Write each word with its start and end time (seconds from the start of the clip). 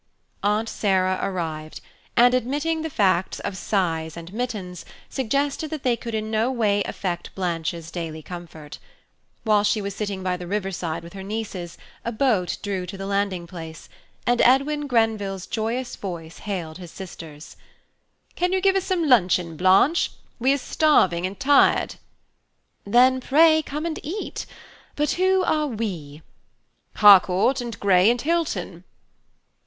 Aunt 0.41 0.67
Sarah 0.67 1.19
arrived, 1.21 1.79
and, 2.17 2.33
admitting 2.33 2.81
the 2.81 2.89
facts 2.89 3.39
of 3.41 3.55
size 3.55 4.17
and 4.17 4.33
mittens, 4.33 4.83
suggested 5.11 5.69
that 5.69 5.83
they 5.83 5.95
could 5.95 6.15
in 6.15 6.31
no 6.31 6.51
way 6.51 6.81
affect 6.85 7.35
Blanche's 7.35 7.91
daily 7.91 8.23
comfort. 8.23 8.79
While 9.43 9.63
she 9.63 9.79
was 9.79 9.93
sitting 9.93 10.23
by 10.23 10.37
the 10.37 10.47
river 10.47 10.71
side 10.71 11.03
with 11.03 11.13
her 11.13 11.21
nieces, 11.21 11.77
a 12.03 12.11
boat 12.11 12.57
drew 12.63 12.87
to 12.87 12.97
the 12.97 13.05
landing 13.05 13.45
place, 13.45 13.89
and 14.25 14.41
Edwin 14.41 14.87
Grenville's 14.87 15.45
joyous 15.45 15.95
voice 15.95 16.39
hailed 16.39 16.79
his 16.79 16.89
sisters–"Can 16.89 18.53
you 18.53 18.59
give 18.59 18.75
us 18.75 18.85
some 18.85 19.07
luncheon, 19.07 19.55
Blanche? 19.55 20.13
we 20.39 20.51
are 20.51 20.57
starving 20.57 21.27
and 21.27 21.39
tired." 21.39 21.97
"Then 22.87 23.21
pray 23.21 23.61
come 23.61 23.85
and 23.85 23.99
eat; 24.01 24.47
but 24.95 25.11
who 25.11 25.43
are 25.43 25.67
we?" 25.67 26.23
"Harcourt, 26.95 27.61
and 27.61 27.79
Grey, 27.79 28.09
and 28.09 28.19
Hilton." 28.19 28.83